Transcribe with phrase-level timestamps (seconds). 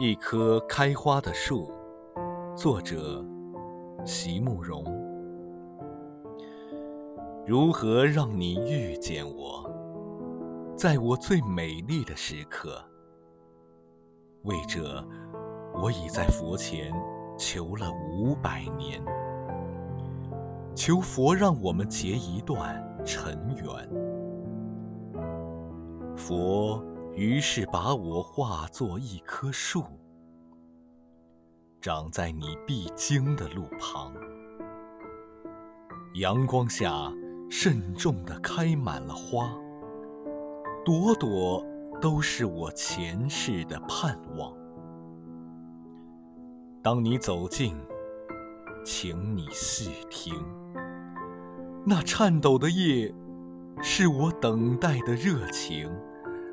[0.00, 1.72] 一棵开花的树，
[2.54, 3.20] 作者
[4.04, 4.84] 席慕容。
[7.44, 9.68] 如何让你遇见我，
[10.76, 12.80] 在我最美丽的时刻？
[14.44, 15.04] 为这，
[15.82, 16.92] 我已在佛前
[17.36, 19.04] 求了五百年，
[20.76, 23.90] 求佛让我们结一段尘缘。
[26.16, 26.80] 佛。
[27.18, 29.82] 于是把我化作一棵树，
[31.80, 34.14] 长在你必经的路旁。
[36.14, 37.12] 阳光下，
[37.50, 39.52] 慎重地开满了花，
[40.84, 41.66] 朵朵
[42.00, 44.54] 都是我前世的盼望。
[46.80, 47.76] 当你走近，
[48.84, 50.32] 请你细听，
[51.84, 53.12] 那颤抖的叶，
[53.82, 55.90] 是我等待的热情。